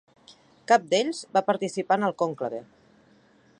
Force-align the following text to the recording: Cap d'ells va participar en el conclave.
Cap 0.71 0.87
d'ells 0.93 1.19
va 1.37 1.45
participar 1.51 1.99
en 2.01 2.07
el 2.09 2.17
conclave. 2.25 2.65